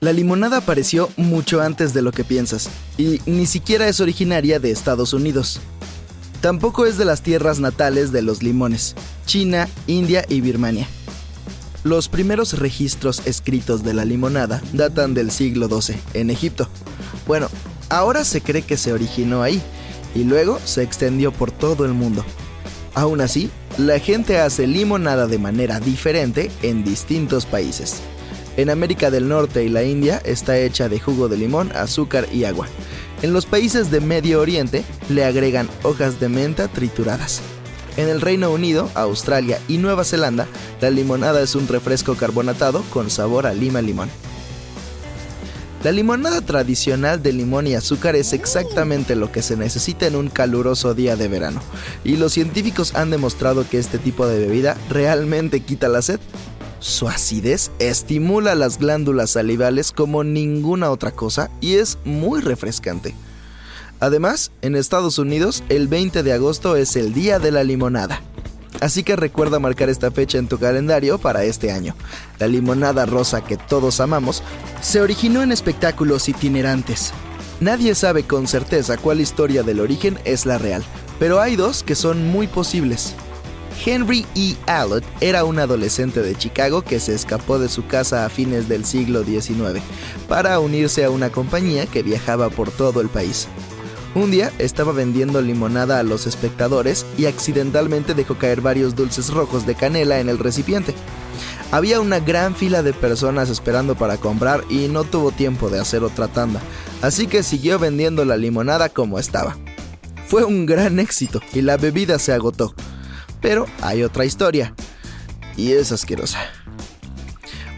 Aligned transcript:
La 0.00 0.12
limonada 0.12 0.58
apareció 0.58 1.10
mucho 1.16 1.60
antes 1.60 1.92
de 1.92 2.02
lo 2.02 2.12
que 2.12 2.22
piensas, 2.22 2.70
y 2.96 3.20
ni 3.26 3.46
siquiera 3.46 3.88
es 3.88 4.00
originaria 4.00 4.60
de 4.60 4.70
Estados 4.70 5.12
Unidos. 5.12 5.58
Tampoco 6.40 6.86
es 6.86 6.98
de 6.98 7.04
las 7.04 7.22
tierras 7.22 7.58
natales 7.58 8.12
de 8.12 8.22
los 8.22 8.40
limones, 8.40 8.94
China, 9.26 9.68
India 9.88 10.24
y 10.28 10.40
Birmania. 10.40 10.86
Los 11.82 12.08
primeros 12.08 12.60
registros 12.60 13.22
escritos 13.24 13.82
de 13.82 13.92
la 13.92 14.04
limonada 14.04 14.62
datan 14.72 15.14
del 15.14 15.32
siglo 15.32 15.68
XII, 15.68 15.96
en 16.14 16.30
Egipto. 16.30 16.68
Bueno, 17.26 17.48
ahora 17.88 18.24
se 18.24 18.40
cree 18.40 18.62
que 18.62 18.76
se 18.76 18.92
originó 18.92 19.42
ahí, 19.42 19.60
y 20.14 20.22
luego 20.22 20.60
se 20.64 20.84
extendió 20.84 21.32
por 21.32 21.50
todo 21.50 21.84
el 21.84 21.92
mundo. 21.92 22.24
Aún 22.94 23.20
así, 23.20 23.50
la 23.78 23.98
gente 23.98 24.38
hace 24.38 24.68
limonada 24.68 25.26
de 25.26 25.38
manera 25.38 25.80
diferente 25.80 26.52
en 26.62 26.84
distintos 26.84 27.46
países. 27.46 27.96
En 28.58 28.70
América 28.70 29.12
del 29.12 29.28
Norte 29.28 29.62
y 29.62 29.68
la 29.68 29.84
India 29.84 30.20
está 30.24 30.58
hecha 30.58 30.88
de 30.88 30.98
jugo 30.98 31.28
de 31.28 31.36
limón, 31.36 31.70
azúcar 31.76 32.26
y 32.32 32.42
agua. 32.42 32.66
En 33.22 33.32
los 33.32 33.46
países 33.46 33.92
de 33.92 34.00
Medio 34.00 34.40
Oriente 34.40 34.82
le 35.08 35.24
agregan 35.24 35.68
hojas 35.84 36.18
de 36.18 36.28
menta 36.28 36.66
trituradas. 36.66 37.40
En 37.96 38.08
el 38.08 38.20
Reino 38.20 38.50
Unido, 38.50 38.90
Australia 38.94 39.60
y 39.68 39.78
Nueva 39.78 40.02
Zelanda, 40.02 40.48
la 40.80 40.90
limonada 40.90 41.40
es 41.40 41.54
un 41.54 41.68
refresco 41.68 42.16
carbonatado 42.16 42.82
con 42.90 43.10
sabor 43.10 43.46
a 43.46 43.54
lima 43.54 43.80
limón. 43.80 44.10
La 45.84 45.92
limonada 45.92 46.40
tradicional 46.40 47.22
de 47.22 47.32
limón 47.32 47.68
y 47.68 47.76
azúcar 47.76 48.16
es 48.16 48.32
exactamente 48.32 49.14
lo 49.14 49.30
que 49.30 49.42
se 49.42 49.56
necesita 49.56 50.08
en 50.08 50.16
un 50.16 50.30
caluroso 50.30 50.94
día 50.94 51.14
de 51.14 51.28
verano, 51.28 51.62
y 52.02 52.16
los 52.16 52.32
científicos 52.32 52.96
han 52.96 53.10
demostrado 53.10 53.64
que 53.68 53.78
este 53.78 53.98
tipo 53.98 54.26
de 54.26 54.40
bebida 54.40 54.76
realmente 54.90 55.60
quita 55.60 55.86
la 55.86 56.02
sed 56.02 56.18
su 56.80 57.08
acidez 57.08 57.70
estimula 57.78 58.54
las 58.54 58.78
glándulas 58.78 59.30
salivales 59.30 59.92
como 59.92 60.24
ninguna 60.24 60.90
otra 60.90 61.10
cosa 61.10 61.50
y 61.60 61.74
es 61.74 61.98
muy 62.04 62.40
refrescante. 62.40 63.14
Además, 64.00 64.52
en 64.62 64.76
Estados 64.76 65.18
Unidos, 65.18 65.64
el 65.68 65.88
20 65.88 66.22
de 66.22 66.32
agosto 66.32 66.76
es 66.76 66.94
el 66.94 67.12
Día 67.12 67.38
de 67.40 67.50
la 67.50 67.64
Limonada. 67.64 68.22
Así 68.80 69.02
que 69.02 69.16
recuerda 69.16 69.58
marcar 69.58 69.88
esta 69.88 70.12
fecha 70.12 70.38
en 70.38 70.46
tu 70.46 70.58
calendario 70.58 71.18
para 71.18 71.42
este 71.42 71.72
año. 71.72 71.96
La 72.38 72.46
limonada 72.46 73.06
rosa 73.06 73.42
que 73.42 73.56
todos 73.56 74.00
amamos 74.00 74.42
se 74.80 75.00
originó 75.00 75.42
en 75.42 75.50
espectáculos 75.50 76.28
itinerantes. 76.28 77.12
Nadie 77.60 77.96
sabe 77.96 78.22
con 78.22 78.46
certeza 78.46 78.96
cuál 78.96 79.20
historia 79.20 79.64
del 79.64 79.80
origen 79.80 80.16
es 80.24 80.46
la 80.46 80.58
real, 80.58 80.84
pero 81.18 81.40
hay 81.40 81.56
dos 81.56 81.82
que 81.82 81.96
son 81.96 82.28
muy 82.28 82.46
posibles. 82.46 83.16
Henry 83.84 84.26
E. 84.34 84.56
Allott 84.66 85.04
era 85.20 85.44
un 85.44 85.58
adolescente 85.58 86.20
de 86.22 86.34
Chicago 86.34 86.82
que 86.82 87.00
se 87.00 87.14
escapó 87.14 87.58
de 87.58 87.68
su 87.68 87.86
casa 87.86 88.24
a 88.24 88.28
fines 88.28 88.68
del 88.68 88.84
siglo 88.84 89.24
XIX 89.24 89.82
para 90.28 90.58
unirse 90.60 91.04
a 91.04 91.10
una 91.10 91.30
compañía 91.30 91.86
que 91.86 92.02
viajaba 92.02 92.50
por 92.50 92.70
todo 92.70 93.00
el 93.00 93.08
país. 93.08 93.48
Un 94.14 94.30
día 94.30 94.50
estaba 94.58 94.92
vendiendo 94.92 95.40
limonada 95.42 95.98
a 95.98 96.02
los 96.02 96.26
espectadores 96.26 97.06
y 97.16 97.26
accidentalmente 97.26 98.14
dejó 98.14 98.36
caer 98.36 98.60
varios 98.60 98.96
dulces 98.96 99.30
rojos 99.30 99.66
de 99.66 99.74
canela 99.74 100.18
en 100.18 100.28
el 100.28 100.38
recipiente. 100.38 100.94
Había 101.70 102.00
una 102.00 102.18
gran 102.18 102.56
fila 102.56 102.82
de 102.82 102.94
personas 102.94 103.50
esperando 103.50 103.94
para 103.94 104.16
comprar 104.16 104.64
y 104.70 104.88
no 104.88 105.04
tuvo 105.04 105.30
tiempo 105.30 105.68
de 105.68 105.78
hacer 105.78 106.02
otra 106.02 106.26
tanda, 106.26 106.60
así 107.02 107.26
que 107.26 107.42
siguió 107.42 107.78
vendiendo 107.78 108.24
la 108.24 108.38
limonada 108.38 108.88
como 108.88 109.18
estaba. 109.18 109.56
Fue 110.26 110.44
un 110.44 110.66
gran 110.66 110.98
éxito 110.98 111.40
y 111.52 111.60
la 111.60 111.76
bebida 111.76 112.18
se 112.18 112.32
agotó. 112.32 112.74
Pero 113.40 113.66
hay 113.82 114.02
otra 114.02 114.24
historia. 114.24 114.74
Y 115.56 115.72
es 115.72 115.92
asquerosa. 115.92 116.38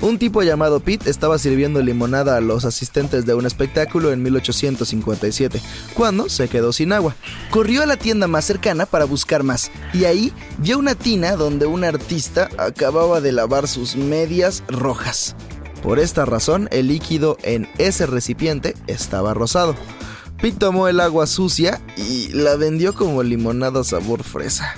Un 0.02 0.18
tipo 0.18 0.42
llamado 0.42 0.80
Pete 0.80 1.10
estaba 1.10 1.38
sirviendo 1.38 1.82
limonada 1.82 2.36
a 2.38 2.40
los 2.40 2.64
asistentes 2.64 3.26
de 3.26 3.34
un 3.34 3.44
espectáculo 3.44 4.12
en 4.12 4.22
1857, 4.22 5.60
cuando 5.94 6.30
se 6.30 6.48
quedó 6.48 6.72
sin 6.72 6.94
agua. 6.94 7.14
Corrió 7.50 7.82
a 7.82 7.86
la 7.86 7.98
tienda 7.98 8.26
más 8.26 8.46
cercana 8.46 8.86
para 8.86 9.04
buscar 9.04 9.42
más, 9.42 9.70
y 9.92 10.06
ahí 10.06 10.32
vio 10.56 10.78
una 10.78 10.94
tina 10.94 11.36
donde 11.36 11.66
un 11.66 11.84
artista 11.84 12.48
acababa 12.56 13.20
de 13.20 13.32
lavar 13.32 13.68
sus 13.68 13.94
medias 13.94 14.62
rojas. 14.68 15.36
Por 15.82 15.98
esta 15.98 16.24
razón, 16.24 16.68
el 16.72 16.88
líquido 16.88 17.36
en 17.42 17.68
ese 17.76 18.06
recipiente 18.06 18.74
estaba 18.86 19.34
rosado. 19.34 19.74
Pete 20.40 20.56
tomó 20.56 20.88
el 20.88 21.00
agua 21.00 21.26
sucia 21.26 21.78
y 21.98 22.28
la 22.28 22.56
vendió 22.56 22.94
como 22.94 23.22
limonada 23.22 23.84
sabor 23.84 24.22
fresa. 24.22 24.76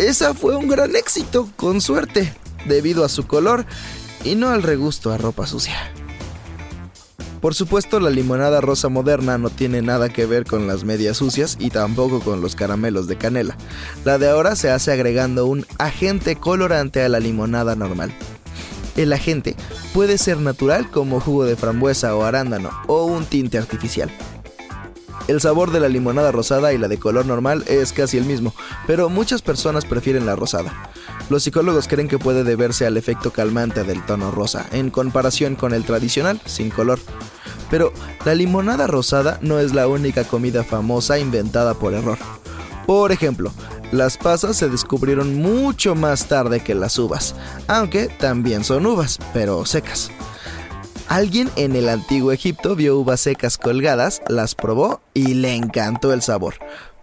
Esa 0.00 0.32
fue 0.32 0.56
un 0.56 0.66
gran 0.66 0.96
éxito, 0.96 1.46
con 1.56 1.82
suerte, 1.82 2.32
debido 2.64 3.04
a 3.04 3.10
su 3.10 3.26
color 3.26 3.66
y 4.24 4.34
no 4.34 4.48
al 4.48 4.62
regusto 4.62 5.12
a 5.12 5.18
ropa 5.18 5.46
sucia. 5.46 5.76
Por 7.42 7.54
supuesto, 7.54 8.00
la 8.00 8.08
limonada 8.08 8.62
rosa 8.62 8.88
moderna 8.88 9.36
no 9.36 9.50
tiene 9.50 9.82
nada 9.82 10.08
que 10.08 10.24
ver 10.24 10.46
con 10.46 10.66
las 10.66 10.84
medias 10.84 11.18
sucias 11.18 11.58
y 11.60 11.68
tampoco 11.68 12.20
con 12.20 12.40
los 12.40 12.56
caramelos 12.56 13.08
de 13.08 13.18
canela. 13.18 13.58
La 14.06 14.16
de 14.16 14.30
ahora 14.30 14.56
se 14.56 14.70
hace 14.70 14.90
agregando 14.90 15.44
un 15.44 15.66
agente 15.76 16.34
colorante 16.36 17.02
a 17.02 17.10
la 17.10 17.20
limonada 17.20 17.76
normal. 17.76 18.10
El 18.96 19.12
agente 19.12 19.54
puede 19.92 20.16
ser 20.16 20.38
natural 20.38 20.90
como 20.90 21.20
jugo 21.20 21.44
de 21.44 21.56
frambuesa 21.56 22.16
o 22.16 22.24
arándano 22.24 22.70
o 22.86 23.04
un 23.04 23.26
tinte 23.26 23.58
artificial. 23.58 24.10
El 25.28 25.40
sabor 25.40 25.70
de 25.70 25.80
la 25.80 25.88
limonada 25.88 26.32
rosada 26.32 26.72
y 26.72 26.78
la 26.78 26.88
de 26.88 26.98
color 26.98 27.26
normal 27.26 27.64
es 27.68 27.92
casi 27.92 28.18
el 28.18 28.24
mismo, 28.24 28.54
pero 28.86 29.08
muchas 29.08 29.42
personas 29.42 29.84
prefieren 29.84 30.26
la 30.26 30.36
rosada. 30.36 30.90
Los 31.28 31.44
psicólogos 31.44 31.86
creen 31.86 32.08
que 32.08 32.18
puede 32.18 32.42
deberse 32.42 32.86
al 32.86 32.96
efecto 32.96 33.32
calmante 33.32 33.84
del 33.84 34.04
tono 34.04 34.30
rosa, 34.30 34.66
en 34.72 34.90
comparación 34.90 35.54
con 35.54 35.72
el 35.72 35.84
tradicional, 35.84 36.40
sin 36.46 36.70
color. 36.70 36.98
Pero 37.70 37.92
la 38.24 38.34
limonada 38.34 38.88
rosada 38.88 39.38
no 39.40 39.60
es 39.60 39.72
la 39.72 39.86
única 39.86 40.24
comida 40.24 40.64
famosa 40.64 41.18
inventada 41.18 41.74
por 41.74 41.94
error. 41.94 42.18
Por 42.86 43.12
ejemplo, 43.12 43.52
las 43.92 44.16
pasas 44.16 44.56
se 44.56 44.68
descubrieron 44.68 45.36
mucho 45.36 45.94
más 45.94 46.26
tarde 46.26 46.60
que 46.60 46.74
las 46.74 46.98
uvas, 46.98 47.36
aunque 47.68 48.08
también 48.08 48.64
son 48.64 48.86
uvas, 48.86 49.18
pero 49.32 49.64
secas. 49.66 50.10
Alguien 51.10 51.50
en 51.56 51.74
el 51.74 51.88
antiguo 51.88 52.30
Egipto 52.30 52.76
vio 52.76 52.96
uvas 52.96 53.18
secas 53.18 53.58
colgadas, 53.58 54.22
las 54.28 54.54
probó 54.54 55.00
y 55.12 55.34
le 55.34 55.56
encantó 55.56 56.12
el 56.12 56.22
sabor. 56.22 56.54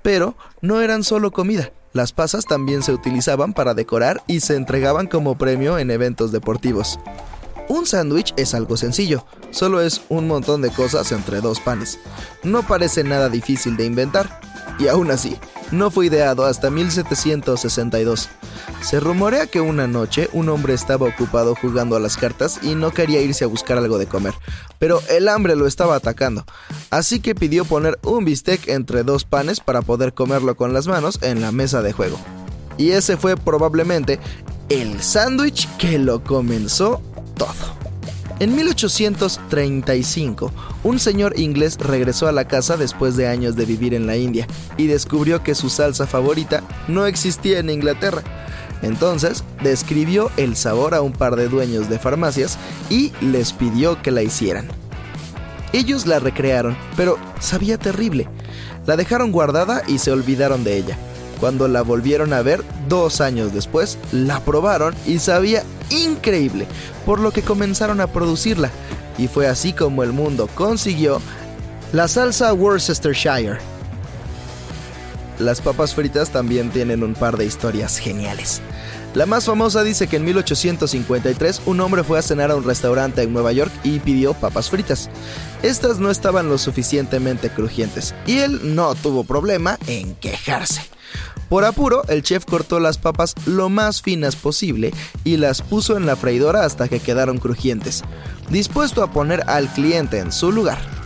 Pero 0.01 0.37
no 0.61 0.79
eran 0.79 1.03
solo 1.03 1.31
comida. 1.31 1.73
Las 1.91 2.13
pasas 2.13 2.45
también 2.45 2.83
se 2.83 2.93
utilizaban 2.93 3.51
para 3.51 3.73
decorar 3.73 4.23
y 4.25 4.39
se 4.39 4.55
entregaban 4.55 5.07
como 5.07 5.37
premio 5.37 5.77
en 5.77 5.91
eventos 5.91 6.31
deportivos. 6.31 7.01
Un 7.67 7.85
sándwich 7.85 8.33
es 8.37 8.53
algo 8.53 8.77
sencillo, 8.77 9.25
solo 9.51 9.81
es 9.81 10.01
un 10.07 10.25
montón 10.25 10.61
de 10.61 10.69
cosas 10.69 11.11
entre 11.11 11.41
dos 11.41 11.59
panes. 11.59 11.99
No 12.43 12.63
parece 12.65 13.03
nada 13.03 13.27
difícil 13.27 13.75
de 13.75 13.83
inventar, 13.83 14.39
y 14.79 14.87
aún 14.87 15.11
así, 15.11 15.35
no 15.71 15.91
fue 15.91 16.05
ideado 16.05 16.45
hasta 16.45 16.69
1762. 16.69 18.29
Se 18.81 18.99
rumorea 18.99 19.47
que 19.47 19.61
una 19.61 19.87
noche 19.87 20.29
un 20.33 20.49
hombre 20.49 20.73
estaba 20.73 21.07
ocupado 21.07 21.55
jugando 21.55 21.95
a 21.95 21.99
las 21.99 22.17
cartas 22.17 22.59
y 22.61 22.75
no 22.75 22.91
quería 22.91 23.21
irse 23.21 23.43
a 23.43 23.47
buscar 23.47 23.77
algo 23.77 23.97
de 23.97 24.07
comer, 24.07 24.33
pero 24.79 25.01
el 25.09 25.27
hambre 25.27 25.55
lo 25.55 25.67
estaba 25.67 25.95
atacando, 25.95 26.45
así 26.89 27.19
que 27.19 27.35
pidió 27.35 27.65
poner 27.65 27.99
un 28.03 28.25
bistec 28.25 28.67
entre 28.67 29.03
dos 29.03 29.23
panes 29.23 29.59
para 29.59 29.81
poder 29.81 30.13
comerlo 30.13 30.55
con 30.55 30.73
las 30.73 30.87
manos 30.87 31.19
en 31.21 31.41
la 31.41 31.51
mesa 31.51 31.81
de 31.81 31.93
juego. 31.93 32.17
Y 32.77 32.91
ese 32.91 33.17
fue 33.17 33.35
probablemente 33.35 34.19
el 34.69 35.01
sándwich 35.01 35.67
que 35.77 35.97
lo 35.97 36.23
comenzó 36.23 37.01
todo. 37.35 37.77
En 38.39 38.55
1835, 38.55 40.51
un 40.83 40.99
señor 40.99 41.39
inglés 41.39 41.77
regresó 41.79 42.27
a 42.27 42.31
la 42.31 42.47
casa 42.47 42.77
después 42.77 43.17
de 43.17 43.27
años 43.27 43.55
de 43.55 43.65
vivir 43.65 43.95
en 43.95 44.05
la 44.05 44.15
India 44.15 44.45
y 44.77 44.85
descubrió 44.85 45.41
que 45.41 45.55
su 45.55 45.71
salsa 45.71 46.05
favorita 46.05 46.61
no 46.87 47.07
existía 47.07 47.57
en 47.57 47.71
Inglaterra. 47.71 48.21
Entonces, 48.81 49.43
describió 49.63 50.31
el 50.37 50.55
sabor 50.55 50.93
a 50.93 51.01
un 51.01 51.13
par 51.13 51.35
de 51.35 51.49
dueños 51.49 51.89
de 51.89 51.99
farmacias 51.99 52.57
y 52.89 53.11
les 53.21 53.53
pidió 53.53 54.01
que 54.01 54.11
la 54.11 54.21
hicieran. 54.21 54.67
Ellos 55.73 56.05
la 56.05 56.19
recrearon, 56.19 56.77
pero 56.95 57.17
sabía 57.39 57.77
terrible. 57.77 58.27
La 58.85 58.95
dejaron 58.95 59.31
guardada 59.31 59.83
y 59.87 59.97
se 59.97 60.11
olvidaron 60.11 60.63
de 60.63 60.77
ella. 60.77 60.97
Cuando 61.39 61.67
la 61.67 61.81
volvieron 61.81 62.33
a 62.33 62.41
ver 62.41 62.63
dos 62.87 63.21
años 63.21 63.53
después, 63.53 63.97
la 64.11 64.39
probaron 64.39 64.95
y 65.05 65.19
sabía 65.19 65.63
increíble, 65.89 66.67
por 67.05 67.19
lo 67.19 67.31
que 67.31 67.43
comenzaron 67.43 68.01
a 68.01 68.07
producirla. 68.07 68.71
Y 69.17 69.27
fue 69.27 69.47
así 69.47 69.73
como 69.73 70.03
el 70.03 70.13
mundo 70.13 70.47
consiguió 70.55 71.21
la 71.93 72.07
salsa 72.07 72.53
Worcestershire. 72.53 73.59
Las 75.39 75.61
papas 75.61 75.93
fritas 75.93 76.31
también 76.31 76.71
tienen 76.71 77.03
un 77.03 77.13
par 77.13 77.37
de 77.37 77.45
historias 77.45 77.99
geniales. 77.99 78.61
La 79.13 79.25
más 79.25 79.45
famosa 79.45 79.83
dice 79.83 80.07
que 80.07 80.17
en 80.17 80.25
1853 80.25 81.61
un 81.65 81.79
hombre 81.79 82.03
fue 82.03 82.19
a 82.19 82.21
cenar 82.21 82.51
a 82.51 82.55
un 82.55 82.63
restaurante 82.63 83.21
en 83.21 83.33
Nueva 83.33 83.51
York 83.51 83.71
y 83.83 83.99
pidió 83.99 84.33
papas 84.33 84.69
fritas. 84.69 85.09
Estas 85.63 85.99
no 85.99 86.11
estaban 86.11 86.49
lo 86.49 86.57
suficientemente 86.57 87.49
crujientes 87.49 88.13
y 88.25 88.39
él 88.39 88.75
no 88.75 88.93
tuvo 88.95 89.23
problema 89.23 89.77
en 89.87 90.15
quejarse. 90.15 90.81
Por 91.49 91.63
apuro, 91.63 92.03
el 92.09 92.23
chef 92.23 92.45
cortó 92.45 92.79
las 92.79 92.97
papas 92.97 93.33
lo 93.45 93.69
más 93.69 94.01
finas 94.01 94.35
posible 94.35 94.93
y 95.23 95.37
las 95.37 95.61
puso 95.61 95.95
en 95.95 96.05
la 96.05 96.15
freidora 96.15 96.65
hasta 96.65 96.89
que 96.89 96.99
quedaron 96.99 97.37
crujientes, 97.37 98.03
dispuesto 98.49 99.01
a 99.01 99.11
poner 99.11 99.43
al 99.47 99.67
cliente 99.73 100.19
en 100.19 100.31
su 100.31 100.51
lugar. 100.51 100.96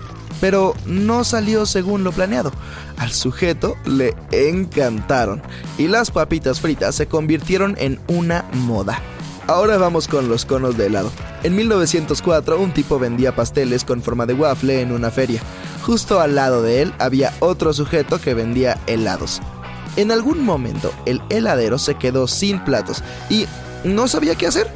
Pero 0.41 0.73
no 0.85 1.23
salió 1.23 1.65
según 1.65 2.03
lo 2.03 2.11
planeado. 2.11 2.51
Al 2.97 3.11
sujeto 3.13 3.77
le 3.85 4.15
encantaron 4.31 5.41
y 5.77 5.87
las 5.87 6.11
papitas 6.11 6.59
fritas 6.59 6.95
se 6.95 7.07
convirtieron 7.07 7.77
en 7.79 8.01
una 8.07 8.43
moda. 8.51 8.99
Ahora 9.47 9.77
vamos 9.77 10.07
con 10.07 10.29
los 10.29 10.45
conos 10.45 10.77
de 10.77 10.87
helado. 10.87 11.11
En 11.43 11.55
1904 11.55 12.59
un 12.59 12.73
tipo 12.73 12.99
vendía 12.99 13.35
pasteles 13.35 13.83
con 13.83 14.01
forma 14.01 14.25
de 14.25 14.33
waffle 14.33 14.81
en 14.81 14.91
una 14.91 15.11
feria. 15.11 15.41
Justo 15.85 16.19
al 16.19 16.35
lado 16.35 16.61
de 16.61 16.81
él 16.81 16.93
había 16.99 17.33
otro 17.39 17.73
sujeto 17.73 18.21
que 18.21 18.33
vendía 18.33 18.79
helados. 18.87 19.41
En 19.97 20.11
algún 20.11 20.45
momento 20.45 20.93
el 21.05 21.21
heladero 21.29 21.77
se 21.79 21.95
quedó 21.95 22.27
sin 22.27 22.63
platos 22.63 23.03
y 23.29 23.45
no 23.83 24.07
sabía 24.07 24.35
qué 24.35 24.47
hacer. 24.47 24.71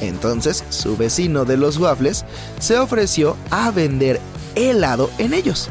Entonces 0.00 0.62
su 0.68 0.96
vecino 0.96 1.44
de 1.44 1.56
los 1.56 1.78
waffles 1.78 2.24
se 2.60 2.78
ofreció 2.78 3.36
a 3.50 3.70
vender 3.70 4.20
helado 4.54 5.10
en 5.18 5.34
ellos. 5.34 5.68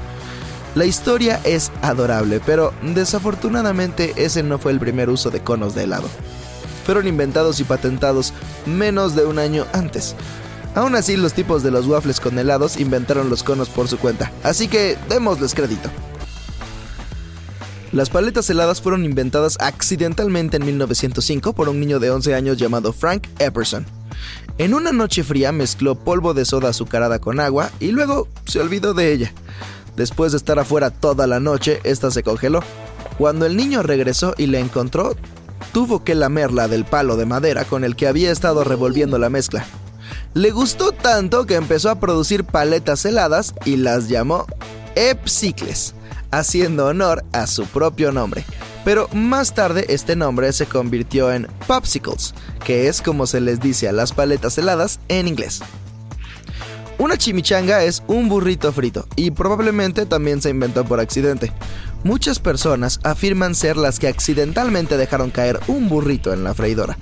La 0.74 0.86
historia 0.86 1.42
es 1.44 1.72
adorable, 1.82 2.42
pero 2.46 2.74
desafortunadamente 2.82 4.14
ese 4.16 4.42
no 4.42 4.58
fue 4.58 4.72
el 4.72 4.80
primer 4.80 5.10
uso 5.10 5.30
de 5.30 5.42
conos 5.42 5.76
de 5.76 5.84
helado. 5.84 6.08
Fueron 6.86 7.08
inventados 7.08 7.60
y 7.60 7.66
patentados 7.66 8.34
menos 8.66 9.16
de 9.16 9.26
un 9.26 9.38
año 9.38 9.66
antes. 9.74 10.16
Aún 10.74 10.96
así, 10.96 11.18
los 11.18 11.34
tipos 11.34 11.64
de 11.64 11.72
los 11.72 11.88
waffles 11.88 12.22
con 12.22 12.40
helados 12.40 12.78
inventaron 12.80 13.30
los 13.30 13.44
conos 13.44 13.68
por 13.68 13.90
su 13.90 13.98
cuenta, 13.98 14.32
así 14.44 14.70
que 14.70 14.98
démosles 15.10 15.54
crédito. 15.54 15.90
Las 17.92 18.10
paletas 18.10 18.50
heladas 18.50 18.82
fueron 18.82 19.04
inventadas 19.04 19.58
accidentalmente 19.60 20.56
en 20.56 20.66
1905 20.66 21.52
por 21.52 21.68
un 21.68 21.82
niño 21.82 22.00
de 22.00 22.10
11 22.10 22.34
años 22.34 22.56
llamado 22.56 22.94
Frank 22.94 23.28
Epperson. 23.38 24.01
En 24.58 24.74
una 24.74 24.92
noche 24.92 25.24
fría 25.24 25.52
mezcló 25.52 25.96
polvo 25.96 26.34
de 26.34 26.46
soda 26.46 26.70
azucarada 26.70 27.20
con 27.20 27.40
agua 27.40 27.72
y 27.80 27.92
luego 27.92 28.28
se 28.46 28.60
olvidó 28.60 28.94
de 28.94 29.12
ella. 29.12 29.34
Después 29.96 30.32
de 30.32 30.38
estar 30.38 30.60
afuera 30.60 30.90
toda 30.90 31.28
la 31.28 31.40
noche, 31.40 31.80
esta 31.84 32.12
se 32.12 32.24
congeló. 32.24 32.62
Cuando 33.18 33.46
el 33.46 33.58
niño 33.58 33.84
regresó 33.84 34.34
y 34.38 34.48
la 34.48 34.60
encontró, 34.60 35.16
tuvo 35.74 36.04
que 36.04 36.16
lamerla 36.16 36.68
del 36.68 36.86
palo 36.86 37.18
de 37.18 37.26
madera 37.26 37.66
con 37.66 37.84
el 37.84 37.96
que 37.96 38.08
había 38.08 38.32
estado 38.32 38.64
revolviendo 38.64 39.18
la 39.18 39.30
mezcla. 39.30 39.66
Le 40.34 40.52
gustó 40.52 40.92
tanto 40.92 41.46
que 41.46 41.56
empezó 41.56 41.90
a 41.90 42.00
producir 42.00 42.44
paletas 42.44 43.06
heladas 43.06 43.54
y 43.66 43.78
las 43.78 44.08
llamó 44.08 44.46
Epsicles 44.96 45.94
haciendo 46.32 46.88
honor 46.88 47.24
a 47.34 47.48
su 47.48 47.66
propio 47.66 48.12
nombre. 48.12 48.46
Pero 48.84 49.08
más 49.14 49.54
tarde 49.54 49.86
este 49.90 50.16
nombre 50.16 50.52
se 50.54 50.66
convirtió 50.66 51.32
en 51.32 51.48
Popsicles, 51.68 52.34
que 52.64 52.88
es 52.88 53.02
como 53.02 53.28
se 53.28 53.42
les 53.42 53.60
dice 53.60 53.88
a 53.88 53.92
las 53.92 54.14
paletas 54.14 54.58
heladas 54.58 55.00
en 55.08 55.28
inglés. 55.28 55.62
Una 56.98 57.18
chimichanga 57.18 57.84
es 57.84 58.04
un 58.08 58.30
burrito 58.30 58.72
frito 58.72 59.08
y 59.16 59.32
probablemente 59.32 60.06
también 60.06 60.42
se 60.42 60.52
inventó 60.52 60.86
por 60.86 61.00
accidente. 61.00 61.52
Muchas 62.04 62.40
personas 62.40 63.00
afirman 63.04 63.56
ser 63.56 63.78
las 63.78 64.00
que 64.00 64.08
accidentalmente 64.08 64.98
dejaron 64.98 65.32
caer 65.32 65.60
un 65.68 65.90
burrito 65.90 66.34
en 66.34 66.44
la 66.44 66.54
freidora. 66.54 66.98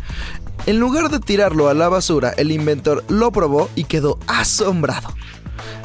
En 0.65 0.79
lugar 0.79 1.09
de 1.09 1.19
tirarlo 1.19 1.69
a 1.69 1.73
la 1.73 1.89
basura, 1.89 2.29
el 2.37 2.51
inventor 2.51 3.03
lo 3.07 3.31
probó 3.31 3.69
y 3.75 3.85
quedó 3.85 4.19
asombrado. 4.27 5.13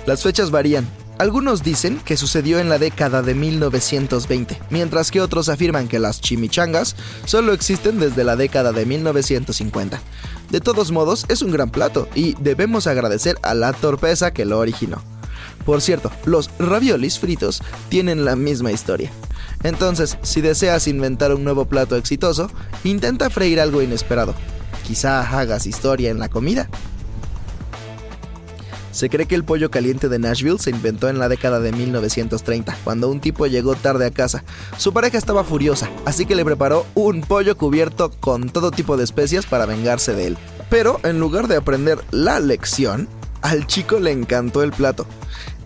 Las 0.06 0.22
fechas 0.22 0.50
varían, 0.50 0.86
algunos 1.18 1.62
dicen 1.62 2.00
que 2.04 2.16
sucedió 2.16 2.58
en 2.58 2.68
la 2.68 2.78
década 2.78 3.22
de 3.22 3.34
1920, 3.34 4.60
mientras 4.70 5.10
que 5.10 5.20
otros 5.20 5.48
afirman 5.48 5.88
que 5.88 5.98
las 5.98 6.20
chimichangas 6.20 6.96
solo 7.24 7.52
existen 7.52 8.00
desde 8.00 8.24
la 8.24 8.36
década 8.36 8.72
de 8.72 8.86
1950. 8.86 10.00
De 10.50 10.60
todos 10.60 10.90
modos, 10.90 11.24
es 11.28 11.42
un 11.42 11.52
gran 11.52 11.70
plato 11.70 12.08
y 12.14 12.34
debemos 12.40 12.86
agradecer 12.86 13.38
a 13.42 13.54
la 13.54 13.72
torpeza 13.72 14.32
que 14.32 14.44
lo 14.44 14.58
originó. 14.58 15.02
Por 15.64 15.80
cierto, 15.80 16.10
los 16.24 16.50
raviolis 16.58 17.18
fritos 17.18 17.62
tienen 17.88 18.24
la 18.24 18.36
misma 18.36 18.72
historia. 18.72 19.10
Entonces, 19.62 20.18
si 20.22 20.40
deseas 20.40 20.86
inventar 20.88 21.34
un 21.34 21.44
nuevo 21.44 21.64
plato 21.64 21.96
exitoso, 21.96 22.50
intenta 22.84 23.30
freír 23.30 23.60
algo 23.60 23.80
inesperado. 23.82 24.34
Quizá 24.86 25.22
hagas 25.22 25.66
historia 25.66 26.10
en 26.10 26.18
la 26.18 26.28
comida. 26.28 26.68
Se 28.94 29.10
cree 29.10 29.26
que 29.26 29.34
el 29.34 29.42
pollo 29.42 29.72
caliente 29.72 30.08
de 30.08 30.20
Nashville 30.20 30.60
se 30.60 30.70
inventó 30.70 31.08
en 31.08 31.18
la 31.18 31.28
década 31.28 31.58
de 31.58 31.72
1930, 31.72 32.78
cuando 32.84 33.10
un 33.10 33.18
tipo 33.18 33.48
llegó 33.48 33.74
tarde 33.74 34.06
a 34.06 34.12
casa. 34.12 34.44
Su 34.78 34.92
pareja 34.92 35.18
estaba 35.18 35.42
furiosa, 35.42 35.90
así 36.04 36.26
que 36.26 36.36
le 36.36 36.44
preparó 36.44 36.86
un 36.94 37.22
pollo 37.22 37.58
cubierto 37.58 38.12
con 38.20 38.48
todo 38.50 38.70
tipo 38.70 38.96
de 38.96 39.02
especias 39.02 39.46
para 39.46 39.66
vengarse 39.66 40.14
de 40.14 40.28
él. 40.28 40.38
Pero 40.70 41.00
en 41.02 41.18
lugar 41.18 41.48
de 41.48 41.56
aprender 41.56 41.98
la 42.12 42.38
lección, 42.38 43.08
al 43.42 43.66
chico 43.66 43.98
le 43.98 44.12
encantó 44.12 44.62
el 44.62 44.70
plato. 44.70 45.06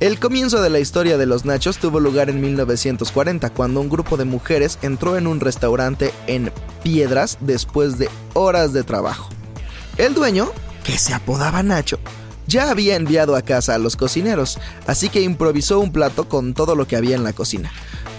El 0.00 0.18
comienzo 0.18 0.62
de 0.62 0.70
la 0.70 0.78
historia 0.78 1.18
de 1.18 1.26
los 1.26 1.44
nachos 1.44 1.76
tuvo 1.76 2.00
lugar 2.00 2.30
en 2.30 2.40
1940, 2.40 3.50
cuando 3.50 3.82
un 3.82 3.90
grupo 3.90 4.16
de 4.16 4.24
mujeres 4.24 4.78
entró 4.80 5.18
en 5.18 5.26
un 5.26 5.40
restaurante 5.40 6.14
en 6.28 6.50
Piedras 6.82 7.36
después 7.42 7.98
de 7.98 8.08
horas 8.32 8.72
de 8.72 8.84
trabajo. 8.84 9.28
El 9.98 10.14
dueño, 10.14 10.50
que 10.82 10.96
se 10.96 11.12
apodaba 11.12 11.62
Nacho, 11.62 11.98
ya 12.48 12.70
había 12.70 12.96
enviado 12.96 13.36
a 13.36 13.42
casa 13.42 13.74
a 13.74 13.78
los 13.78 13.94
cocineros, 13.94 14.58
así 14.86 15.10
que 15.10 15.20
improvisó 15.20 15.78
un 15.78 15.92
plato 15.92 16.28
con 16.28 16.54
todo 16.54 16.74
lo 16.74 16.88
que 16.88 16.96
había 16.96 17.14
en 17.14 17.22
la 17.22 17.34
cocina. 17.34 17.70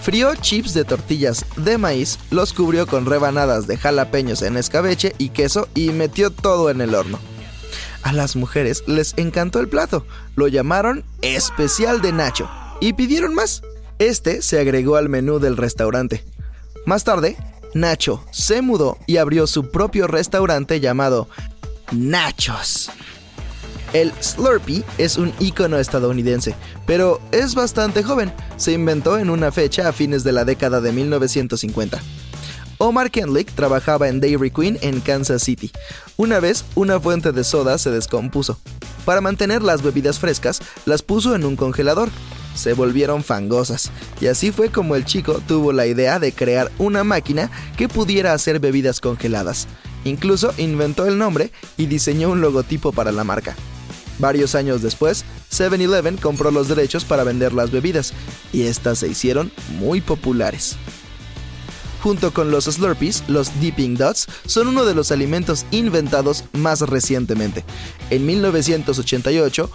Frió 0.02 0.34
chips 0.36 0.72
de 0.72 0.84
tortillas 0.84 1.44
de 1.56 1.76
maíz, 1.76 2.18
los 2.30 2.54
cubrió 2.54 2.86
con 2.86 3.04
rebanadas 3.04 3.66
de 3.66 3.76
jalapeños 3.76 4.40
en 4.40 4.56
escabeche 4.56 5.14
y 5.18 5.30
queso 5.30 5.68
y 5.74 5.90
metió 5.90 6.30
todo 6.30 6.70
en 6.70 6.80
el 6.80 6.94
horno. 6.94 7.18
A 8.02 8.12
las 8.12 8.36
mujeres 8.36 8.84
les 8.86 9.12
encantó 9.18 9.60
el 9.60 9.68
plato, 9.68 10.06
lo 10.36 10.48
llamaron 10.48 11.04
especial 11.20 12.00
de 12.00 12.12
Nacho 12.12 12.48
y 12.80 12.94
pidieron 12.94 13.34
más. 13.34 13.62
Este 13.98 14.40
se 14.40 14.58
agregó 14.58 14.96
al 14.96 15.10
menú 15.10 15.38
del 15.38 15.58
restaurante. 15.58 16.24
Más 16.86 17.04
tarde, 17.04 17.36
Nacho 17.74 18.24
se 18.30 18.62
mudó 18.62 18.96
y 19.06 19.18
abrió 19.18 19.46
su 19.46 19.70
propio 19.70 20.06
restaurante 20.06 20.80
llamado 20.80 21.28
Nachos. 21.92 22.90
El 23.92 24.12
Slurpee 24.20 24.84
es 24.98 25.16
un 25.16 25.32
icono 25.40 25.78
estadounidense, 25.78 26.54
pero 26.86 27.20
es 27.32 27.56
bastante 27.56 28.04
joven. 28.04 28.32
Se 28.56 28.72
inventó 28.72 29.18
en 29.18 29.30
una 29.30 29.50
fecha 29.50 29.88
a 29.88 29.92
fines 29.92 30.22
de 30.22 30.32
la 30.32 30.44
década 30.44 30.80
de 30.80 30.92
1950. 30.92 32.00
Omar 32.78 33.10
Kenlick 33.10 33.52
trabajaba 33.52 34.08
en 34.08 34.20
Dairy 34.20 34.50
Queen 34.52 34.78
en 34.80 35.00
Kansas 35.00 35.42
City. 35.42 35.72
Una 36.16 36.38
vez, 36.38 36.64
una 36.76 37.00
fuente 37.00 37.32
de 37.32 37.42
soda 37.42 37.78
se 37.78 37.90
descompuso. 37.90 38.58
Para 39.04 39.20
mantener 39.20 39.62
las 39.62 39.82
bebidas 39.82 40.20
frescas, 40.20 40.60
las 40.86 41.02
puso 41.02 41.34
en 41.34 41.44
un 41.44 41.56
congelador. 41.56 42.10
Se 42.54 42.72
volvieron 42.74 43.24
fangosas, 43.24 43.90
y 44.20 44.28
así 44.28 44.52
fue 44.52 44.70
como 44.70 44.94
el 44.94 45.04
chico 45.04 45.42
tuvo 45.46 45.72
la 45.72 45.86
idea 45.86 46.18
de 46.18 46.32
crear 46.32 46.70
una 46.78 47.04
máquina 47.04 47.50
que 47.76 47.88
pudiera 47.88 48.32
hacer 48.32 48.60
bebidas 48.60 49.00
congeladas. 49.00 49.66
Incluso 50.04 50.54
inventó 50.58 51.06
el 51.06 51.18
nombre 51.18 51.52
y 51.76 51.86
diseñó 51.86 52.30
un 52.30 52.40
logotipo 52.40 52.92
para 52.92 53.12
la 53.12 53.24
marca. 53.24 53.56
Varios 54.20 54.54
años 54.54 54.82
después, 54.82 55.24
7-Eleven 55.50 56.16
compró 56.18 56.50
los 56.50 56.68
derechos 56.68 57.04
para 57.04 57.24
vender 57.24 57.52
las 57.52 57.70
bebidas 57.70 58.12
y 58.52 58.62
estas 58.62 58.98
se 58.98 59.08
hicieron 59.08 59.50
muy 59.78 60.00
populares. 60.00 60.76
Junto 62.02 62.32
con 62.32 62.50
los 62.50 62.64
Slurpees, 62.64 63.24
los 63.28 63.60
Dipping 63.60 63.96
Dots 63.96 64.26
son 64.46 64.68
uno 64.68 64.84
de 64.84 64.94
los 64.94 65.12
alimentos 65.12 65.66
inventados 65.70 66.44
más 66.52 66.80
recientemente. 66.80 67.64
En 68.08 68.24
1988, 68.24 69.70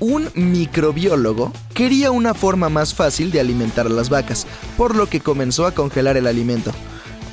un 0.00 0.30
microbiólogo 0.34 1.52
quería 1.74 2.10
una 2.10 2.34
forma 2.34 2.68
más 2.68 2.94
fácil 2.94 3.30
de 3.30 3.40
alimentar 3.40 3.86
a 3.86 3.90
las 3.90 4.10
vacas, 4.10 4.46
por 4.76 4.94
lo 4.94 5.08
que 5.08 5.20
comenzó 5.20 5.66
a 5.66 5.72
congelar 5.72 6.16
el 6.16 6.26
alimento. 6.26 6.72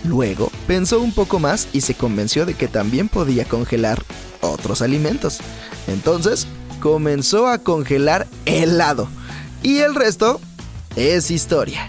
Luego 0.04 0.50
pensó 0.66 1.02
un 1.02 1.12
poco 1.12 1.40
más 1.40 1.68
y 1.74 1.82
se 1.82 1.96
convenció 1.96 2.46
de 2.46 2.54
que 2.54 2.68
también 2.68 3.10
podía 3.10 3.46
congelar 3.46 4.02
otros 4.42 4.82
alimentos. 4.82 5.40
Entonces 5.88 6.48
comenzó 6.80 7.48
a 7.48 7.60
congelar 7.60 8.28
helado. 8.46 9.08
Y 9.64 9.80
el 9.80 9.96
resto 9.96 10.40
es 10.96 11.32
historia. 11.32 11.88